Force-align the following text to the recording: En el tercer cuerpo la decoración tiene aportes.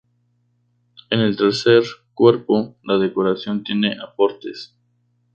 En 1.11 1.19
el 1.19 1.37
tercer 1.37 1.83
cuerpo 2.15 2.75
la 2.81 2.97
decoración 2.97 3.63
tiene 3.63 3.97
aportes. 4.01 4.75